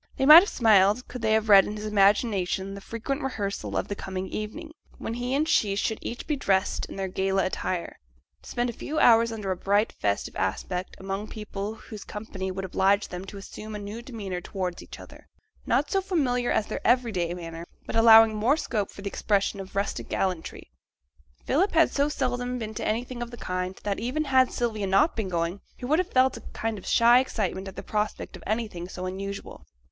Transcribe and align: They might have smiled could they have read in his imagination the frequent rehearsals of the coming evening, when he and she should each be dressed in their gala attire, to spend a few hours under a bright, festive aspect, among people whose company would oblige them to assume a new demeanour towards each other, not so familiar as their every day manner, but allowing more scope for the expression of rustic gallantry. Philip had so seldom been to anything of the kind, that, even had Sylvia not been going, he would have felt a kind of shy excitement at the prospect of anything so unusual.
They 0.17 0.25
might 0.25 0.39
have 0.39 0.49
smiled 0.49 1.07
could 1.07 1.21
they 1.21 1.33
have 1.33 1.47
read 1.47 1.65
in 1.67 1.75
his 1.77 1.85
imagination 1.85 2.73
the 2.73 2.81
frequent 2.81 3.21
rehearsals 3.21 3.75
of 3.75 3.87
the 3.87 3.93
coming 3.95 4.27
evening, 4.29 4.71
when 4.97 5.13
he 5.13 5.35
and 5.35 5.47
she 5.47 5.75
should 5.75 5.99
each 6.01 6.25
be 6.25 6.35
dressed 6.35 6.87
in 6.87 6.95
their 6.95 7.07
gala 7.07 7.45
attire, 7.45 7.99
to 8.41 8.49
spend 8.49 8.71
a 8.71 8.73
few 8.73 8.97
hours 8.97 9.31
under 9.31 9.51
a 9.51 9.55
bright, 9.55 9.91
festive 9.91 10.35
aspect, 10.35 10.95
among 10.99 11.27
people 11.27 11.75
whose 11.75 12.03
company 12.03 12.49
would 12.49 12.65
oblige 12.65 13.09
them 13.09 13.25
to 13.25 13.37
assume 13.37 13.75
a 13.75 13.77
new 13.77 14.01
demeanour 14.01 14.41
towards 14.41 14.81
each 14.81 14.99
other, 14.99 15.27
not 15.67 15.91
so 15.91 16.01
familiar 16.01 16.49
as 16.51 16.65
their 16.65 16.81
every 16.83 17.11
day 17.11 17.31
manner, 17.35 17.67
but 17.85 17.95
allowing 17.95 18.33
more 18.35 18.57
scope 18.57 18.89
for 18.89 19.03
the 19.03 19.07
expression 19.07 19.59
of 19.59 19.75
rustic 19.75 20.09
gallantry. 20.09 20.71
Philip 21.45 21.73
had 21.73 21.91
so 21.91 22.09
seldom 22.09 22.57
been 22.57 22.73
to 22.73 22.87
anything 22.87 23.21
of 23.21 23.29
the 23.29 23.37
kind, 23.37 23.79
that, 23.83 23.99
even 23.99 24.23
had 24.23 24.51
Sylvia 24.51 24.87
not 24.87 25.15
been 25.15 25.29
going, 25.29 25.61
he 25.77 25.85
would 25.85 25.99
have 25.99 26.09
felt 26.09 26.37
a 26.37 26.41
kind 26.53 26.79
of 26.79 26.87
shy 26.87 27.19
excitement 27.19 27.67
at 27.67 27.75
the 27.75 27.83
prospect 27.83 28.35
of 28.35 28.41
anything 28.47 28.89
so 28.89 29.05
unusual. 29.05 29.63